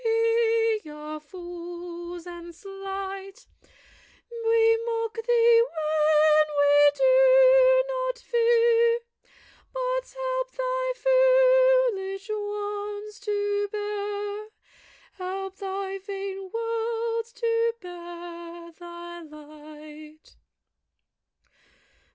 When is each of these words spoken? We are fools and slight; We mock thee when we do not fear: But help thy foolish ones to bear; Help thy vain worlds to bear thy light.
We 0.03 0.81
are 0.89 1.19
fools 1.19 2.25
and 2.25 2.55
slight; 2.55 3.45
We 4.31 4.77
mock 4.87 5.13
thee 5.13 5.61
when 5.75 6.45
we 6.57 6.91
do 6.95 7.83
not 7.87 8.17
fear: 8.17 8.97
But 9.71 10.15
help 10.23 10.51
thy 10.53 10.93
foolish 11.93 12.29
ones 12.31 13.19
to 13.19 13.67
bear; 13.71 14.47
Help 15.19 15.57
thy 15.57 15.99
vain 15.99 16.49
worlds 16.51 17.31
to 17.33 17.73
bear 17.79 18.71
thy 18.71 19.21
light. 19.21 20.35